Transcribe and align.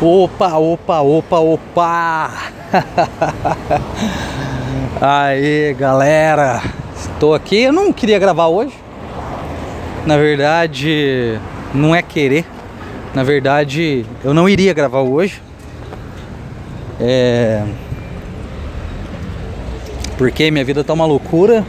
Opa, 0.00 0.56
opa, 0.56 1.00
opa, 1.00 1.40
opa! 1.40 2.30
Aí, 5.02 5.74
galera, 5.74 6.62
estou 6.94 7.34
aqui. 7.34 7.62
Eu 7.62 7.72
não 7.72 7.92
queria 7.92 8.16
gravar 8.16 8.46
hoje. 8.46 8.74
Na 10.06 10.16
verdade, 10.16 11.36
não 11.74 11.96
é 11.96 12.00
querer. 12.00 12.46
Na 13.12 13.24
verdade, 13.24 14.06
eu 14.22 14.32
não 14.32 14.48
iria 14.48 14.72
gravar 14.72 15.00
hoje. 15.00 15.42
É. 17.00 17.64
Porque 20.16 20.48
minha 20.48 20.64
vida 20.64 20.84
tá 20.84 20.92
uma 20.92 21.06
loucura, 21.06 21.66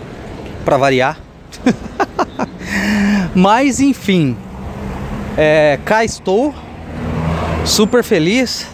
para 0.64 0.78
variar. 0.78 1.18
Mas 3.34 3.80
enfim, 3.80 4.38
é, 5.36 5.80
cá 5.84 6.06
estou 6.06 6.54
super 7.66 8.04
feliz, 8.04 8.68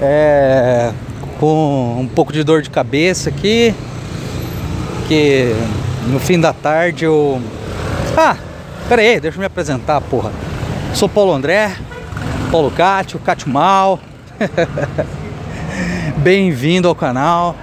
é, 0.00 0.92
com 1.38 1.98
um 2.00 2.06
pouco 2.06 2.32
de 2.32 2.42
dor 2.44 2.62
de 2.62 2.70
cabeça 2.70 3.28
aqui, 3.30 3.74
que 5.08 5.54
no 6.06 6.18
fim 6.18 6.38
da 6.38 6.52
tarde 6.52 7.04
eu... 7.04 7.40
Ah, 8.16 8.36
pera 8.88 9.02
aí, 9.02 9.20
deixa 9.20 9.36
eu 9.36 9.40
me 9.40 9.46
apresentar, 9.46 10.00
porra. 10.00 10.32
Sou 10.94 11.08
Paulo 11.08 11.32
André, 11.32 11.74
Paulo 12.50 12.70
Cátio, 12.70 13.18
Cátio 13.18 13.48
Mal. 13.48 13.98
Bem-vindo 16.18 16.86
ao 16.86 16.94
canal. 16.94 17.56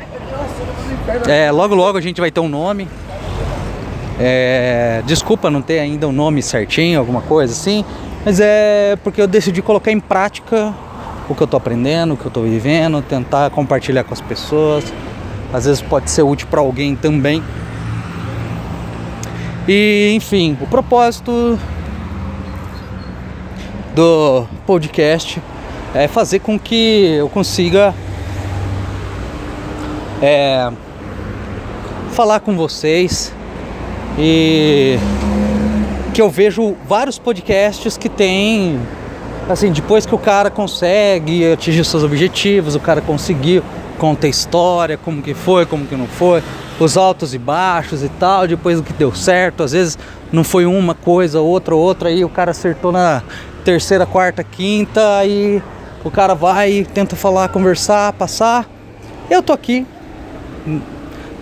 É, 1.27 1.51
logo 1.51 1.75
logo 1.75 1.97
a 1.97 2.01
gente 2.01 2.19
vai 2.19 2.31
ter 2.31 2.39
um 2.39 2.49
nome. 2.49 2.87
É, 4.19 5.01
desculpa 5.05 5.49
não 5.49 5.61
ter 5.61 5.79
ainda 5.79 6.07
um 6.07 6.11
nome 6.11 6.41
certinho, 6.41 6.99
alguma 6.99 7.21
coisa 7.21 7.53
assim. 7.53 7.85
Mas 8.25 8.39
é 8.39 8.97
porque 9.03 9.21
eu 9.21 9.27
decidi 9.27 9.61
colocar 9.61 9.91
em 9.91 9.99
prática 9.99 10.73
o 11.29 11.35
que 11.35 11.41
eu 11.41 11.47
tô 11.47 11.57
aprendendo, 11.57 12.13
o 12.13 12.17
que 12.17 12.25
eu 12.25 12.31
tô 12.31 12.41
vivendo, 12.41 13.01
tentar 13.01 13.49
compartilhar 13.51 14.03
com 14.03 14.13
as 14.13 14.21
pessoas. 14.21 14.91
Às 15.53 15.65
vezes 15.65 15.81
pode 15.81 16.09
ser 16.11 16.23
útil 16.23 16.47
para 16.49 16.59
alguém 16.59 16.95
também. 16.95 17.43
E 19.67 20.13
enfim, 20.15 20.57
o 20.59 20.67
propósito 20.67 21.57
do 23.95 24.45
podcast 24.65 25.41
é 25.93 26.07
fazer 26.07 26.39
com 26.39 26.59
que 26.59 27.15
eu 27.17 27.29
consiga 27.29 27.93
é, 30.21 30.71
falar 32.11 32.39
com 32.39 32.55
vocês 32.55 33.33
e 34.17 34.97
que 36.09 36.21
eu 36.21 36.29
vejo 36.29 36.75
vários 36.87 37.17
podcasts 37.19 37.97
que 37.97 38.09
tem 38.09 38.79
assim, 39.49 39.71
depois 39.71 40.05
que 40.05 40.13
o 40.13 40.17
cara 40.17 40.51
consegue 40.51 41.51
atingir 41.51 41.83
seus 41.83 42.03
objetivos, 42.03 42.75
o 42.75 42.79
cara 42.79 43.01
conseguiu, 43.01 43.63
conta 43.97 44.27
a 44.27 44.29
história, 44.29 44.97
como 44.97 45.21
que 45.21 45.33
foi, 45.33 45.65
como 45.65 45.85
que 45.85 45.95
não 45.95 46.05
foi, 46.05 46.43
os 46.79 46.95
altos 46.95 47.33
e 47.33 47.37
baixos 47.37 48.03
e 48.03 48.09
tal, 48.09 48.47
depois 48.47 48.77
do 48.77 48.83
que 48.83 48.93
deu 48.93 49.13
certo, 49.13 49.63
às 49.63 49.71
vezes 49.71 49.97
não 50.31 50.43
foi 50.43 50.65
uma 50.65 50.93
coisa, 50.93 51.41
outra, 51.41 51.75
outra, 51.75 52.09
aí 52.09 52.23
o 52.23 52.29
cara 52.29 52.51
acertou 52.51 52.91
na 52.91 53.23
terceira, 53.65 54.05
quarta, 54.05 54.43
quinta, 54.43 55.17
aí 55.17 55.61
o 56.03 56.11
cara 56.11 56.35
vai 56.35 56.87
tenta 56.93 57.15
falar, 57.15 57.49
conversar, 57.49 58.13
passar. 58.13 58.69
Eu 59.29 59.41
tô 59.41 59.51
aqui 59.51 59.85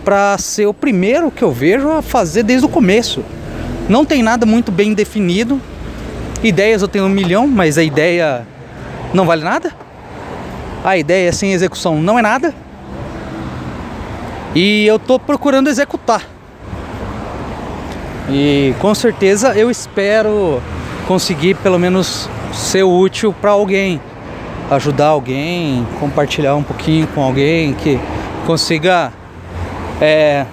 para 0.03 0.37
ser 0.37 0.65
o 0.65 0.73
primeiro 0.73 1.29
que 1.29 1.43
eu 1.43 1.51
vejo 1.51 1.91
a 1.91 2.01
fazer 2.01 2.43
desde 2.43 2.65
o 2.65 2.69
começo. 2.69 3.23
Não 3.89 4.05
tem 4.05 4.21
nada 4.21 4.45
muito 4.45 4.71
bem 4.71 4.93
definido. 4.93 5.61
Ideias 6.43 6.81
eu 6.81 6.87
tenho 6.87 7.05
um 7.05 7.09
milhão, 7.09 7.47
mas 7.47 7.77
a 7.77 7.83
ideia 7.83 8.45
não 9.13 9.25
vale 9.25 9.43
nada. 9.43 9.71
A 10.83 10.97
ideia 10.97 11.31
sem 11.31 11.53
execução 11.53 12.01
não 12.01 12.19
é 12.19 12.21
nada. 12.21 12.53
E 14.53 14.85
eu 14.85 14.99
tô 14.99 15.17
procurando 15.17 15.69
executar. 15.69 16.21
E 18.29 18.73
com 18.79 18.93
certeza 18.93 19.57
eu 19.57 19.71
espero 19.71 20.61
conseguir 21.07 21.55
pelo 21.55 21.79
menos 21.79 22.29
ser 22.53 22.83
útil 22.83 23.33
para 23.33 23.51
alguém, 23.51 24.01
ajudar 24.69 25.07
alguém, 25.07 25.87
compartilhar 25.99 26.55
um 26.55 26.63
pouquinho 26.63 27.07
com 27.07 27.21
alguém 27.21 27.73
que 27.73 27.97
consiga 28.45 29.13
é, 30.01 30.45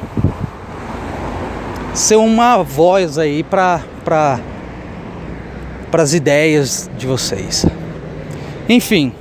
ser 1.94 2.16
uma 2.16 2.62
voz 2.62 3.16
aí 3.18 3.42
para 3.42 3.80
para 4.04 6.02
as 6.02 6.12
ideias 6.12 6.90
de 6.98 7.06
vocês. 7.06 7.64
Enfim, 8.68 9.12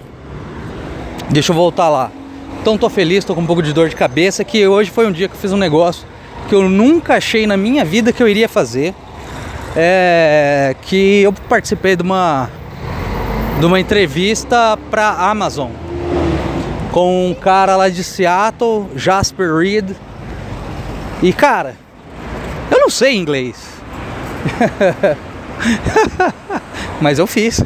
deixa 1.30 1.52
eu 1.52 1.56
voltar 1.56 1.88
lá. 1.88 2.12
Então 2.62 2.78
tô 2.78 2.90
feliz, 2.90 3.24
tô 3.24 3.36
com 3.36 3.42
um 3.42 3.46
pouco 3.46 3.62
de 3.62 3.72
dor 3.72 3.90
de 3.90 3.96
cabeça 3.96 4.44
que 4.44 4.68
hoje 4.68 4.90
foi 4.90 5.06
um 5.06 5.12
dia 5.12 5.28
que 5.28 5.36
eu 5.36 5.40
fiz 5.40 5.52
um 5.54 5.58
negócio 5.58 6.06
que 6.48 6.56
eu 6.56 6.68
nunca 6.68 7.16
achei 7.16 7.48
na 7.48 7.56
minha 7.56 7.86
vida 7.86 8.12
que 8.12 8.22
eu 8.22 8.28
iria 8.28 8.50
fazer. 8.50 8.94
É 9.76 10.76
que 10.84 11.22
eu 11.22 11.34
participei 11.34 11.96
de 11.96 12.04
uma 12.04 12.50
de 13.60 13.66
uma 13.66 13.80
entrevista 13.80 14.78
para 14.90 15.10
Amazon 15.10 15.72
com 16.92 17.30
um 17.30 17.34
cara 17.34 17.76
lá 17.76 17.90
de 17.90 18.04
Seattle, 18.04 18.88
Jasper 18.96 19.56
Reed. 19.56 19.92
E 21.22 21.32
cara, 21.34 21.76
eu 22.74 22.80
não 22.80 22.90
sei 22.90 23.16
inglês. 23.16 23.56
Mas 27.00 27.20
eu 27.20 27.28
fiz. 27.28 27.64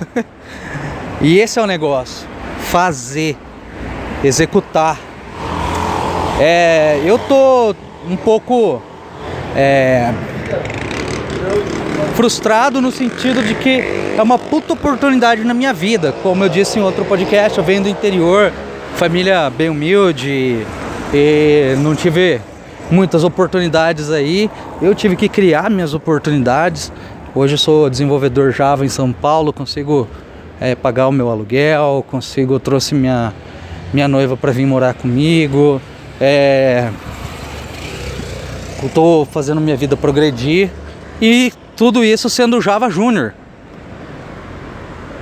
e 1.21 1.39
esse 1.39 1.57
é 1.57 1.61
o 1.61 1.65
negócio. 1.65 2.27
Fazer. 2.59 3.37
Executar. 4.23 4.99
É, 6.39 7.01
eu 7.05 7.17
tô 7.17 7.73
um 8.07 8.15
pouco 8.15 8.81
é, 9.55 10.13
frustrado 12.15 12.81
no 12.81 12.91
sentido 12.91 13.41
de 13.41 13.55
que 13.55 14.13
é 14.17 14.21
uma 14.21 14.37
puta 14.37 14.73
oportunidade 14.73 15.43
na 15.43 15.53
minha 15.53 15.73
vida. 15.73 16.13
Como 16.21 16.43
eu 16.43 16.49
disse 16.49 16.79
em 16.79 16.81
outro 16.81 17.05
podcast, 17.05 17.57
eu 17.57 17.63
venho 17.63 17.83
do 17.83 17.89
interior, 17.89 18.51
família 18.95 19.49
bem 19.49 19.69
humilde 19.69 20.65
e 21.13 21.75
não 21.79 21.95
tive 21.95 22.41
muitas 22.89 23.23
oportunidades 23.23 24.11
aí. 24.11 24.49
Eu 24.81 24.93
tive 24.95 25.15
que 25.15 25.29
criar 25.29 25.69
minhas 25.69 25.93
oportunidades. 25.93 26.91
Hoje 27.35 27.53
eu 27.53 27.57
sou 27.57 27.89
desenvolvedor 27.89 28.51
Java 28.51 28.85
em 28.85 28.89
São 28.89 29.11
Paulo, 29.11 29.53
consigo 29.53 30.07
é, 30.59 30.75
pagar 30.75 31.07
o 31.07 31.11
meu 31.11 31.29
aluguel, 31.29 32.03
consigo 32.09 32.59
trouxe 32.59 32.95
minha 32.95 33.33
minha 33.93 34.07
noiva 34.07 34.35
para 34.35 34.51
vir 34.51 34.65
morar 34.65 34.93
comigo. 34.93 35.81
É, 36.19 36.89
estou 38.83 39.25
fazendo 39.25 39.61
minha 39.61 39.77
vida 39.77 39.95
progredir 39.95 40.69
e 41.21 41.53
tudo 41.75 42.03
isso 42.03 42.29
sendo 42.29 42.59
Java 42.61 42.89
Júnior. 42.89 43.33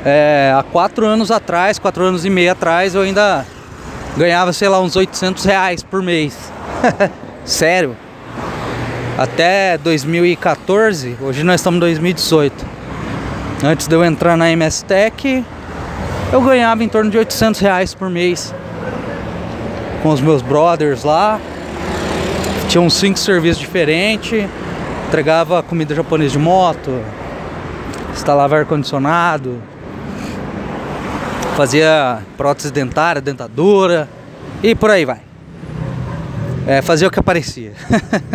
É, 0.03 0.53
há 0.55 0.63
quatro 0.63 1.05
anos 1.05 1.31
atrás, 1.31 1.79
quatro 1.79 2.03
anos 2.03 2.25
e 2.25 2.29
meio 2.29 2.51
atrás, 2.51 2.93
eu 2.95 3.01
ainda 3.01 3.45
ganhava, 4.15 4.53
sei 4.53 4.69
lá, 4.69 4.79
uns 4.79 4.95
800 4.95 5.43
reais 5.43 5.83
por 5.83 6.01
mês. 6.01 6.51
Sério. 7.45 7.95
Até 9.19 9.77
2014, 9.77 11.15
hoje 11.21 11.43
nós 11.43 11.61
estamos 11.61 11.77
em 11.77 11.79
2018. 11.79 12.65
Antes 13.63 13.87
de 13.87 13.95
eu 13.95 14.03
entrar 14.03 14.35
na 14.35 14.49
MS 14.49 14.83
Tech, 14.83 15.45
eu 16.33 16.41
ganhava 16.41 16.83
em 16.83 16.89
torno 16.89 17.11
de 17.11 17.19
800 17.19 17.61
reais 17.61 17.93
por 17.93 18.09
mês. 18.09 18.53
Com 20.01 20.09
os 20.09 20.19
meus 20.21 20.41
brothers 20.41 21.03
lá. 21.03 21.39
Tinha 22.67 22.81
uns 22.81 22.95
cinco 22.95 23.19
serviços 23.19 23.59
diferentes. 23.59 24.49
Entregava 25.07 25.61
comida 25.61 25.93
japonesa 25.93 26.31
de 26.31 26.39
moto. 26.39 26.99
Instalava 28.11 28.57
ar-condicionado. 28.57 29.61
Fazia 31.55 32.23
prótese 32.35 32.71
dentária, 32.71 33.21
dentadura. 33.21 34.09
E 34.63 34.73
por 34.73 34.89
aí 34.89 35.05
vai 35.05 35.34
é, 36.67 36.81
fazer 36.81 37.05
o 37.05 37.11
que 37.11 37.19
aparecia. 37.19 37.73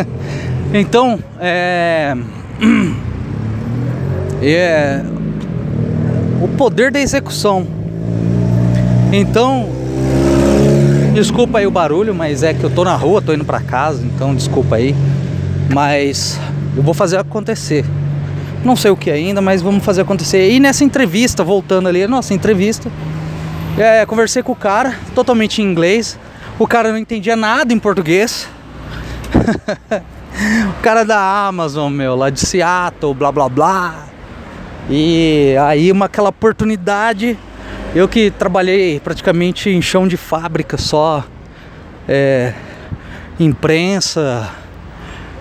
então, 0.73 1.19
é, 1.41 2.17
é, 4.43 5.03
o 6.41 6.49
poder 6.49 6.91
da 6.91 7.01
execução. 7.01 7.67
Então, 9.13 9.69
desculpa 11.15 11.59
aí 11.59 11.67
o 11.67 11.71
barulho, 11.71 12.15
mas 12.15 12.43
é 12.43 12.55
que 12.55 12.63
eu 12.63 12.71
tô 12.71 12.85
na 12.85 12.95
rua, 12.95 13.21
tô 13.21 13.33
indo 13.33 13.45
para 13.45 13.61
casa, 13.61 14.05
então 14.05 14.35
desculpa 14.35 14.77
aí. 14.77 14.95
Mas 15.73 16.39
eu 16.77 16.83
vou 16.83 16.95
fazer 16.95 17.19
acontecer. 17.19 17.85
Não 18.65 18.77
sei 18.77 18.91
o 18.91 18.97
que 18.97 19.11
ainda, 19.11 19.41
mas 19.41 19.63
vamos 19.63 19.85
fazer 19.85 20.03
acontecer. 20.03 20.51
E 20.51 20.61
nessa 20.61 20.85
entrevista, 20.85 21.43
voltando 21.43 21.89
ali, 21.89 22.07
nossa 22.07 22.35
entrevista, 22.35 22.91
é, 23.79 24.05
conversei 24.05 24.43
com 24.43 24.53
o 24.53 24.57
cara, 24.57 24.95
totalmente 25.15 25.63
em 25.63 25.65
inglês. 25.65 26.19
O 26.61 26.67
cara 26.67 26.93
não 26.93 26.99
entendia 26.99 27.35
nada 27.35 27.73
em 27.73 27.79
português. 27.79 28.47
o 30.79 30.83
cara 30.83 31.07
da 31.07 31.47
Amazon, 31.47 31.91
meu, 31.91 32.15
lá 32.15 32.29
de 32.29 32.39
Seattle, 32.39 33.15
blá 33.15 33.33
blá 33.33 33.49
blá. 33.49 34.05
E 34.91 35.55
aí 35.67 35.91
uma 35.91 36.05
aquela 36.05 36.29
oportunidade 36.29 37.39
Eu 37.95 38.07
que 38.07 38.31
trabalhei 38.31 39.01
praticamente 39.01 39.71
em 39.71 39.81
chão 39.81 40.07
de 40.07 40.19
fábrica 40.19 40.77
só, 40.77 41.25
é, 42.07 42.53
imprensa, 43.39 44.51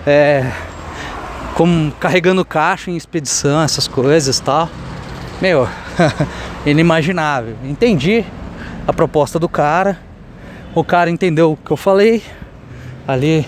é, 0.06 0.50
como 1.52 1.92
carregando 2.00 2.42
caixa 2.46 2.90
em 2.90 2.96
expedição, 2.96 3.60
essas 3.60 3.86
coisas 3.86 4.40
tal. 4.40 4.70
Meu, 5.38 5.68
inimaginável. 6.64 7.56
Entendi 7.62 8.24
a 8.88 8.92
proposta 8.94 9.38
do 9.38 9.50
cara. 9.50 10.08
O 10.74 10.84
cara 10.84 11.10
entendeu 11.10 11.52
o 11.52 11.56
que 11.56 11.70
eu 11.70 11.76
falei. 11.76 12.22
Ali 13.06 13.44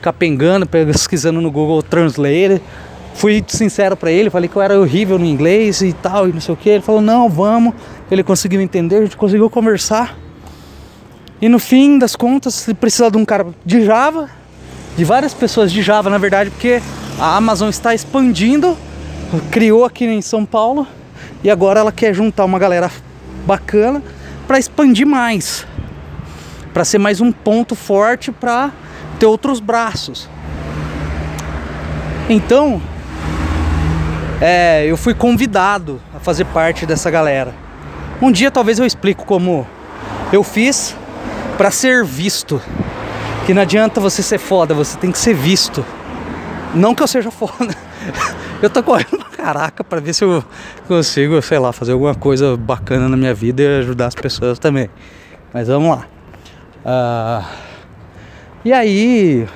capengando, 0.00 0.66
pesquisando 0.66 1.40
no 1.40 1.50
Google 1.50 1.82
Translate. 1.82 2.60
Fui 3.14 3.44
sincero 3.46 3.96
para 3.96 4.10
ele, 4.10 4.28
falei 4.28 4.48
que 4.48 4.56
eu 4.56 4.60
era 4.60 4.78
horrível 4.78 5.18
no 5.18 5.24
inglês 5.24 5.80
e 5.82 5.92
tal, 5.92 6.28
e 6.28 6.32
não 6.32 6.40
sei 6.40 6.52
o 6.52 6.56
que. 6.56 6.68
Ele 6.68 6.82
falou: 6.82 7.00
"Não, 7.00 7.28
vamos". 7.28 7.74
Ele 8.10 8.22
conseguiu 8.22 8.60
entender, 8.60 8.96
a 8.96 9.02
gente 9.02 9.16
conseguiu 9.16 9.48
conversar. 9.48 10.18
E 11.40 11.48
no 11.48 11.58
fim 11.58 11.98
das 11.98 12.16
contas, 12.16 12.66
ele 12.66 12.74
precisa 12.74 13.10
de 13.10 13.16
um 13.16 13.24
cara 13.24 13.46
de 13.64 13.84
Java, 13.84 14.28
de 14.96 15.04
várias 15.04 15.32
pessoas 15.32 15.70
de 15.72 15.80
Java, 15.80 16.10
na 16.10 16.18
verdade, 16.18 16.50
porque 16.50 16.82
a 17.18 17.36
Amazon 17.36 17.68
está 17.68 17.94
expandindo, 17.94 18.76
criou 19.50 19.84
aqui 19.84 20.04
em 20.04 20.22
São 20.22 20.44
Paulo 20.44 20.86
e 21.42 21.50
agora 21.50 21.80
ela 21.80 21.92
quer 21.92 22.14
juntar 22.14 22.44
uma 22.44 22.58
galera 22.58 22.90
bacana 23.46 24.02
para 24.46 24.58
expandir 24.58 25.06
mais, 25.06 25.66
para 26.74 26.84
ser 26.84 26.98
mais 26.98 27.20
um 27.20 27.30
ponto 27.30 27.76
forte 27.76 28.32
para 28.32 28.72
ter 29.18 29.26
outros 29.26 29.60
braços. 29.60 30.28
Então, 32.28 32.82
é, 34.40 34.84
eu 34.84 34.96
fui 34.96 35.14
convidado 35.14 36.00
a 36.12 36.18
fazer 36.18 36.44
parte 36.46 36.84
dessa 36.84 37.10
galera. 37.12 37.54
Um 38.20 38.32
dia 38.32 38.50
talvez 38.50 38.80
eu 38.80 38.84
explico 38.84 39.24
como 39.24 39.64
eu 40.32 40.42
fiz 40.42 40.96
para 41.56 41.70
ser 41.70 42.04
visto. 42.04 42.60
Que 43.46 43.54
não 43.54 43.62
adianta 43.62 44.00
você 44.00 44.22
ser 44.22 44.38
foda, 44.38 44.74
você 44.74 44.98
tem 44.98 45.12
que 45.12 45.18
ser 45.18 45.34
visto. 45.34 45.84
Não 46.74 46.92
que 46.92 47.02
eu 47.02 47.06
seja 47.06 47.30
foda. 47.32 47.74
Eu 48.60 48.68
tô 48.68 48.82
correndo 48.82 49.18
pra 49.18 49.44
caraca 49.44 49.84
pra 49.84 50.00
ver 50.00 50.12
se 50.12 50.24
eu 50.24 50.42
consigo, 50.88 51.40
sei 51.40 51.58
lá, 51.58 51.72
fazer 51.72 51.92
alguma 51.92 52.14
coisa 52.14 52.56
bacana 52.56 53.08
na 53.08 53.16
minha 53.16 53.34
vida 53.34 53.62
e 53.62 53.78
ajudar 53.78 54.06
as 54.06 54.14
pessoas 54.14 54.58
também. 54.58 54.88
Mas 55.52 55.68
vamos 55.68 55.90
lá. 55.90 56.13
Uh, 56.84 57.44
e 58.64 58.72
aí, 58.72 59.48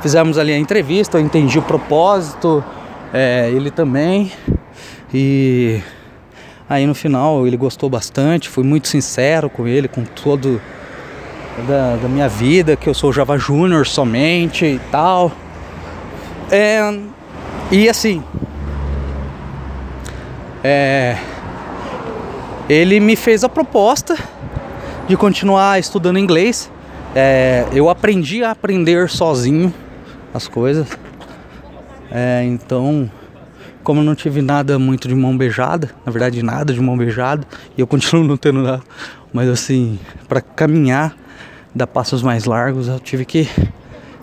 fizemos 0.00 0.38
ali 0.38 0.52
a 0.52 0.58
entrevista, 0.58 1.18
eu 1.18 1.22
entendi 1.22 1.58
o 1.58 1.62
propósito, 1.62 2.64
é, 3.12 3.50
ele 3.50 3.70
também. 3.70 4.32
E 5.12 5.80
aí 6.68 6.86
no 6.86 6.94
final 6.94 7.46
ele 7.46 7.56
gostou 7.56 7.90
bastante, 7.90 8.48
fui 8.48 8.64
muito 8.64 8.88
sincero 8.88 9.50
com 9.50 9.66
ele, 9.66 9.88
com 9.88 10.04
todo 10.04 10.60
da, 11.68 11.96
da 11.96 12.08
minha 12.08 12.28
vida, 12.28 12.76
que 12.76 12.88
eu 12.88 12.94
sou 12.94 13.12
Java 13.12 13.36
Júnior 13.36 13.86
somente 13.86 14.64
e 14.64 14.80
tal. 14.90 15.30
É, 16.50 16.80
e 17.70 17.88
assim, 17.88 18.22
é, 20.64 21.16
ele 22.68 23.00
me 23.00 23.16
fez 23.16 23.44
a 23.44 23.48
proposta 23.48 24.16
de 25.12 25.16
continuar 25.18 25.78
estudando 25.78 26.18
inglês. 26.18 26.70
É, 27.14 27.66
eu 27.74 27.90
aprendi 27.90 28.42
a 28.42 28.52
aprender 28.52 29.10
sozinho 29.10 29.72
as 30.32 30.48
coisas. 30.48 30.88
É, 32.10 32.42
então, 32.46 33.10
como 33.84 34.00
eu 34.00 34.04
não 34.04 34.14
tive 34.14 34.40
nada 34.40 34.78
muito 34.78 35.06
de 35.08 35.14
mão 35.14 35.36
beijada, 35.36 35.90
na 36.06 36.10
verdade 36.10 36.42
nada 36.42 36.72
de 36.72 36.80
mão 36.80 36.96
beijada, 36.96 37.46
e 37.76 37.82
eu 37.82 37.86
continuo 37.86 38.24
não 38.24 38.38
tendo 38.38 38.62
nada, 38.62 38.82
mas 39.34 39.50
assim, 39.50 39.98
para 40.26 40.40
caminhar, 40.40 41.14
dar 41.74 41.86
passos 41.86 42.22
mais 42.22 42.46
largos, 42.46 42.88
eu 42.88 42.98
tive 42.98 43.26
que 43.26 43.46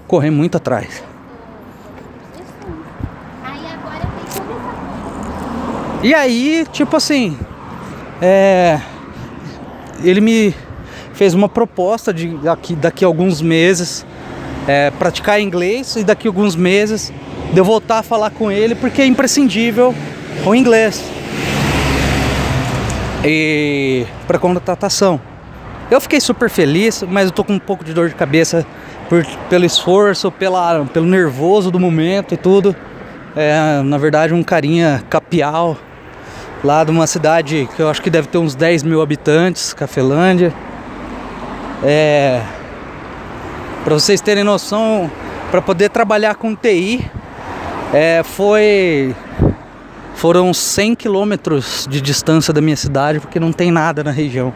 correr 0.07 0.31
muito 0.31 0.57
atrás. 0.57 1.03
E 6.01 6.15
aí, 6.15 6.65
tipo 6.71 6.95
assim, 6.95 7.37
é, 8.19 8.81
ele 10.03 10.19
me 10.19 10.55
fez 11.19 11.33
uma 11.33 11.49
proposta 11.49 12.13
de 12.13 12.29
daqui, 12.37 12.73
daqui 12.75 13.03
a 13.03 13.07
alguns 13.09 13.41
meses 13.41 14.05
é, 14.65 14.89
praticar 14.89 15.41
inglês 15.41 15.97
e 15.97 16.03
daqui 16.05 16.29
a 16.29 16.29
alguns 16.29 16.55
meses 16.55 17.11
de 17.51 17.59
eu 17.59 17.65
voltar 17.65 17.99
a 17.99 18.03
falar 18.03 18.29
com 18.29 18.49
ele 18.49 18.73
porque 18.73 19.01
é 19.01 19.05
imprescindível 19.05 19.93
o 20.45 20.55
inglês 20.55 21.03
e 23.25 24.05
para 24.25 24.39
contratação. 24.39 25.19
Eu 25.91 25.99
fiquei 25.99 26.21
super 26.21 26.49
feliz, 26.49 27.03
mas 27.05 27.25
eu 27.25 27.31
tô 27.33 27.43
com 27.43 27.51
um 27.51 27.59
pouco 27.59 27.83
de 27.83 27.93
dor 27.93 28.07
de 28.07 28.15
cabeça 28.15 28.65
por, 29.09 29.25
pelo 29.49 29.65
esforço, 29.65 30.31
pela, 30.31 30.85
pelo 30.85 31.05
nervoso 31.05 31.69
do 31.69 31.81
momento 31.81 32.33
e 32.33 32.37
tudo. 32.37 32.73
É, 33.35 33.81
na 33.83 33.97
verdade, 33.97 34.33
um 34.33 34.41
carinha 34.41 35.03
capial 35.09 35.77
lá 36.63 36.85
de 36.85 36.91
uma 36.91 37.05
cidade 37.05 37.67
que 37.75 37.81
eu 37.81 37.89
acho 37.89 38.01
que 38.01 38.09
deve 38.09 38.29
ter 38.29 38.37
uns 38.37 38.55
10 38.55 38.83
mil 38.83 39.01
habitantes, 39.01 39.73
Cafelândia. 39.73 40.53
É, 41.83 42.41
para 43.83 43.93
vocês 43.93 44.19
terem 44.19 44.43
noção, 44.43 45.09
para 45.49 45.61
poder 45.61 45.89
trabalhar 45.89 46.35
com 46.35 46.55
TI, 46.55 47.09
é, 47.93 48.21
foi 48.23 49.15
foram 50.15 50.53
100 50.53 50.95
quilômetros 50.95 51.87
de 51.89 52.01
distância 52.01 52.53
da 52.53 52.59
minha 52.59 52.75
cidade, 52.75 53.21
porque 53.21 53.39
não 53.39 53.53
tem 53.53 53.71
nada 53.71 54.03
na 54.03 54.11
região. 54.11 54.53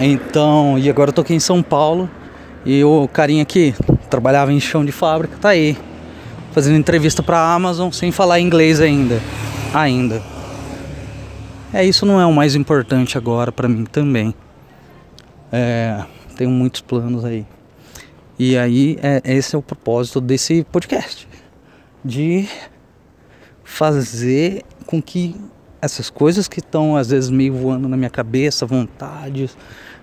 Então, 0.00 0.76
e 0.76 0.90
agora 0.90 1.10
eu 1.10 1.14
tô 1.14 1.20
aqui 1.20 1.34
em 1.34 1.38
São 1.40 1.62
Paulo 1.62 2.10
e 2.66 2.82
o 2.82 3.06
carinha 3.06 3.44
que 3.44 3.74
trabalhava 4.08 4.52
em 4.52 4.58
chão 4.58 4.84
de 4.84 4.90
fábrica 4.90 5.36
tá 5.40 5.50
aí 5.50 5.78
fazendo 6.52 6.76
entrevista 6.76 7.22
para 7.22 7.38
a 7.38 7.54
Amazon 7.54 7.90
sem 7.92 8.10
falar 8.10 8.40
inglês 8.40 8.80
ainda. 8.80 9.20
Ainda. 9.72 10.20
É, 11.72 11.84
isso 11.84 12.04
não 12.04 12.20
é 12.20 12.26
o 12.26 12.32
mais 12.32 12.54
importante 12.54 13.16
agora 13.16 13.52
para 13.52 13.68
mim 13.68 13.84
também. 13.84 14.34
É, 15.52 16.04
tenho 16.36 16.50
muitos 16.50 16.80
planos 16.80 17.24
aí. 17.24 17.46
E 18.38 18.56
aí, 18.56 18.98
é, 19.02 19.22
esse 19.24 19.54
é 19.54 19.58
o 19.58 19.62
propósito 19.62 20.20
desse 20.20 20.64
podcast. 20.64 21.28
De 22.04 22.48
fazer 23.62 24.64
com 24.86 25.00
que 25.00 25.36
essas 25.80 26.10
coisas 26.10 26.48
que 26.48 26.58
estão 26.58 26.96
às 26.96 27.10
vezes 27.10 27.30
meio 27.30 27.54
voando 27.54 27.88
na 27.88 27.96
minha 27.96 28.10
cabeça, 28.10 28.66
vontades, 28.66 29.56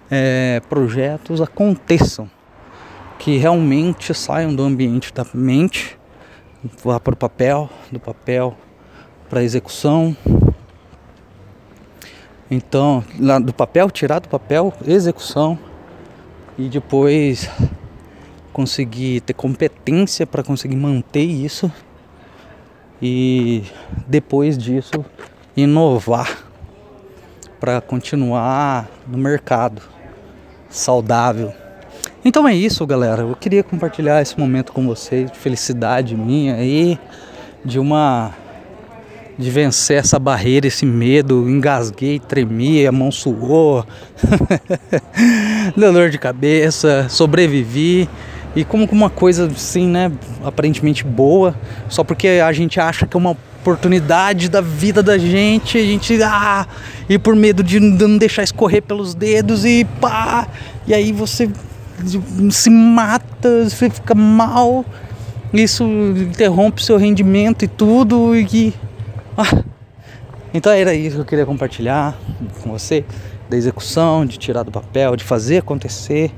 é, 0.10 0.62
projetos 0.70 1.42
aconteçam. 1.42 2.30
Que 3.20 3.38
realmente 3.38 4.14
saiam 4.14 4.56
do 4.56 4.64
ambiente 4.64 5.14
da 5.14 5.26
mente 5.34 5.98
vá 6.84 7.00
para 7.00 7.14
o 7.14 7.18
papel, 7.18 7.70
do 7.92 8.00
papel 8.00 8.56
para 9.30 9.44
execução. 9.44 10.16
Então, 12.50 13.04
lá 13.20 13.40
do 13.40 13.54
papel, 13.54 13.90
tirar 13.92 14.20
do 14.20 14.30
papel, 14.30 14.74
execução 14.86 15.60
e 16.58 16.70
depois 16.70 17.50
conseguir 18.54 19.22
ter 19.22 19.34
competência 19.34 20.26
para 20.26 20.44
conseguir 20.44 20.78
manter 20.78 21.24
isso 21.24 21.72
e 23.02 23.64
depois 24.08 24.58
disso 24.58 25.06
inovar 25.56 26.46
para 27.60 27.82
continuar 27.82 28.88
no 29.08 29.18
mercado 29.18 29.82
saudável. 30.70 31.54
Então 32.24 32.48
é 32.48 32.56
isso, 32.56 32.86
galera. 32.86 33.24
Eu 33.24 33.36
queria 33.36 33.64
compartilhar 33.64 34.22
esse 34.22 34.40
momento 34.40 34.72
com 34.72 34.86
vocês, 34.88 35.32
de 35.32 35.38
felicidade 35.38 36.16
minha 36.16 36.56
aí, 36.56 37.00
de 37.64 37.80
uma 37.80 38.34
de 39.38 39.52
vencer 39.52 39.98
essa 39.98 40.18
barreira, 40.18 40.68
esse 40.68 40.86
medo, 40.86 41.50
engasguei, 41.50 42.20
tremi, 42.20 42.88
a 42.88 42.92
mão 42.92 43.12
suou, 43.12 43.86
deu 45.78 45.94
dor 45.94 46.10
de 46.10 46.18
cabeça, 46.18 47.08
sobrevivi 47.10 48.10
e 48.56 48.66
como 48.66 48.86
uma 48.92 49.10
coisa 49.10 49.46
assim, 49.46 49.88
né, 49.88 50.12
aparentemente 50.44 51.04
boa, 51.04 51.56
só 51.88 52.04
porque 52.04 52.28
a 52.28 52.52
gente 52.52 52.80
acha 52.80 53.06
que 53.06 53.16
é 53.16 53.20
uma 53.20 53.38
oportunidade 53.62 54.50
da 54.50 54.62
vida 54.62 55.04
da 55.04 55.18
gente, 55.18 55.78
a 55.78 55.82
gente 55.82 56.24
ah, 56.24 56.66
e 57.08 57.20
por 57.20 57.36
medo 57.36 57.62
de 57.62 57.80
não 57.80 58.18
deixar 58.18 58.44
escorrer 58.44 58.82
pelos 58.82 59.14
dedos 59.14 59.66
e 59.66 59.86
pá, 60.02 60.48
e 60.88 60.94
aí 60.94 61.12
você 61.12 61.50
se 62.50 62.70
mata, 62.70 63.66
você 63.66 63.90
fica 63.90 64.16
mal, 64.16 64.86
isso 65.54 65.84
interrompe 65.84 66.84
seu 66.84 66.98
rendimento 66.98 67.64
e 67.64 67.68
tudo. 67.68 68.36
E 68.36 68.74
ah. 69.38 69.64
Então 70.54 70.72
era 70.72 70.94
isso 70.94 71.16
que 71.16 71.22
eu 71.22 71.26
queria 71.26 71.46
compartilhar 71.46 72.18
com 72.64 72.72
você, 72.72 73.06
da 73.50 73.56
execução, 73.56 74.26
de 74.26 74.38
tirar 74.38 74.64
do 74.64 74.72
papel, 74.72 75.16
de 75.16 75.24
fazer 75.24 75.60
acontecer. 75.60 76.32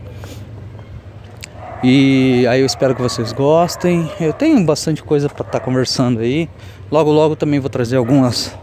E 1.82 2.46
aí 2.48 2.60
eu 2.60 2.66
espero 2.66 2.94
que 2.94 3.02
vocês 3.02 3.32
gostem. 3.32 4.12
Eu 4.20 4.34
tenho 4.34 4.64
bastante 4.66 5.02
coisa 5.02 5.30
para 5.30 5.46
estar 5.46 5.60
tá 5.60 5.66
conversando 5.66 6.20
aí. 6.20 6.50
Logo 6.92 7.12
logo 7.12 7.36
também 7.36 7.60
vou 7.60 7.70
trazer 7.70 7.96
algumas 7.98 8.54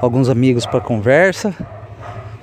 alguns 0.00 0.28
amigos 0.28 0.64
para 0.64 0.80
conversa 0.80 1.54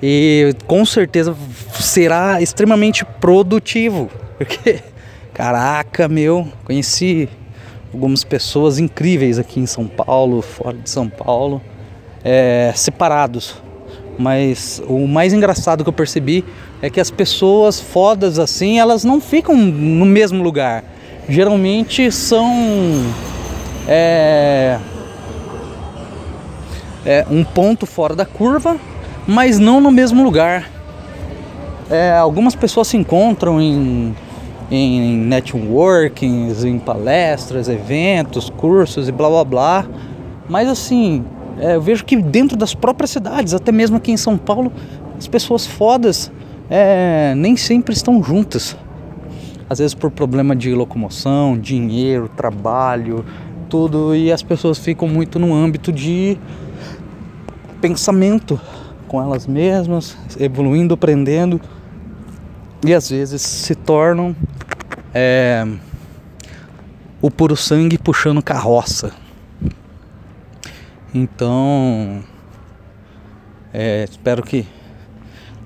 e 0.02 0.54
com 0.66 0.84
certeza 0.84 1.34
será 1.72 2.40
extremamente 2.40 3.04
produtivo, 3.04 4.10
porque 4.36 4.80
caraca, 5.32 6.08
meu, 6.08 6.48
conheci 6.64 7.28
algumas 7.96 8.22
pessoas 8.22 8.78
incríveis 8.78 9.38
aqui 9.38 9.58
em 9.58 9.66
São 9.66 9.86
Paulo, 9.86 10.42
fora 10.42 10.76
de 10.76 10.90
São 10.90 11.08
Paulo, 11.08 11.62
é, 12.22 12.70
separados. 12.74 13.56
Mas 14.18 14.82
o 14.86 15.06
mais 15.08 15.32
engraçado 15.32 15.82
que 15.82 15.88
eu 15.88 15.94
percebi 15.94 16.44
é 16.82 16.90
que 16.90 17.00
as 17.00 17.10
pessoas 17.10 17.80
fodas 17.80 18.38
assim, 18.38 18.78
elas 18.78 19.02
não 19.02 19.18
ficam 19.18 19.56
no 19.56 20.04
mesmo 20.04 20.42
lugar. 20.42 20.84
Geralmente 21.28 22.12
são 22.12 23.02
é, 23.88 24.78
é 27.04 27.26
um 27.30 27.42
ponto 27.42 27.86
fora 27.86 28.14
da 28.14 28.24
curva 28.24 28.78
mas 29.26 29.58
não 29.58 29.80
no 29.80 29.90
mesmo 29.90 30.22
lugar. 30.22 30.70
É, 31.90 32.12
algumas 32.12 32.54
pessoas 32.54 32.88
se 32.88 32.96
encontram 32.96 33.60
em, 33.60 34.14
em 34.70 35.16
networkings, 35.16 36.64
em 36.64 36.78
palestras, 36.78 37.68
eventos, 37.68 38.50
cursos 38.50 39.08
e 39.08 39.12
blá 39.12 39.28
blá 39.28 39.44
blá, 39.44 39.86
mas 40.48 40.68
assim, 40.68 41.24
é, 41.58 41.76
eu 41.76 41.80
vejo 41.80 42.04
que 42.04 42.16
dentro 42.16 42.56
das 42.56 42.74
próprias 42.74 43.10
cidades, 43.10 43.54
até 43.54 43.70
mesmo 43.70 43.96
aqui 43.96 44.12
em 44.12 44.16
São 44.16 44.36
Paulo, 44.36 44.72
as 45.16 45.26
pessoas 45.26 45.66
fodas 45.66 46.30
é, 46.68 47.34
nem 47.36 47.56
sempre 47.56 47.94
estão 47.94 48.22
juntas. 48.22 48.76
Às 49.68 49.78
vezes 49.78 49.94
por 49.94 50.10
problema 50.10 50.54
de 50.54 50.72
locomoção, 50.74 51.58
dinheiro, 51.58 52.28
trabalho, 52.28 53.24
tudo, 53.68 54.14
e 54.14 54.30
as 54.30 54.42
pessoas 54.42 54.78
ficam 54.78 55.08
muito 55.08 55.38
no 55.38 55.52
âmbito 55.52 55.90
de 55.90 56.38
pensamento 57.80 58.60
com 59.08 59.20
elas 59.20 59.46
mesmas, 59.46 60.16
evoluindo, 60.38 60.94
aprendendo 60.94 61.60
e 62.84 62.94
às 62.94 63.10
vezes 63.10 63.42
se 63.42 63.74
tornam 63.74 64.34
é, 65.14 65.66
o 67.20 67.30
puro 67.30 67.56
sangue 67.56 67.98
puxando 67.98 68.42
carroça. 68.42 69.12
Então, 71.14 72.22
é, 73.72 74.04
espero 74.04 74.42
que 74.42 74.66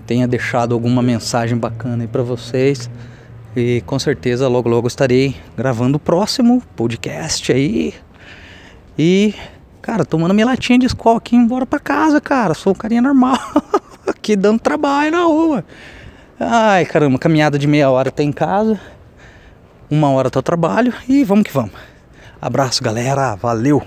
tenha 0.06 0.28
deixado 0.28 0.74
alguma 0.74 1.02
mensagem 1.02 1.56
bacana 1.56 2.04
aí 2.04 2.08
para 2.08 2.22
vocês. 2.22 2.90
E 3.56 3.82
com 3.84 3.98
certeza 3.98 4.46
logo 4.46 4.68
logo 4.68 4.86
estarei 4.86 5.34
gravando 5.56 5.96
o 5.96 6.00
próximo 6.00 6.62
podcast 6.76 7.52
aí. 7.52 7.94
E 8.96 9.34
Cara, 9.82 10.04
tomando 10.04 10.34
minha 10.34 10.46
latinha 10.46 10.78
de 10.78 10.86
escola 10.86 11.18
aqui 11.18 11.34
embora 11.34 11.64
pra 11.64 11.78
casa, 11.78 12.20
cara. 12.20 12.52
Sou 12.52 12.72
um 12.72 12.76
carinha 12.76 13.00
normal. 13.00 13.38
aqui 14.06 14.36
dando 14.36 14.60
trabalho 14.60 15.10
na 15.10 15.24
rua. 15.24 15.64
Ai, 16.42 16.86
caramba, 16.86 17.18
caminhada 17.18 17.58
de 17.58 17.66
meia 17.66 17.90
hora 17.90 18.08
até 18.08 18.22
em 18.22 18.32
casa. 18.32 18.80
Uma 19.90 20.10
hora 20.10 20.28
até 20.28 20.38
o 20.38 20.42
trabalho 20.42 20.94
e 21.06 21.22
vamos 21.22 21.44
que 21.44 21.52
vamos. 21.52 21.72
Abraço, 22.40 22.82
galera. 22.82 23.34
Valeu! 23.34 23.82